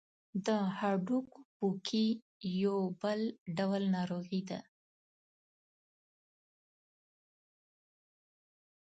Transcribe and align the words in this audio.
د 0.45 0.47
هډوکو 0.77 1.39
پوکی 1.57 2.07
یو 2.63 2.79
بل 3.01 3.21
ډول 3.57 3.83
ناروغي 3.95 4.41
ده. 4.49 4.59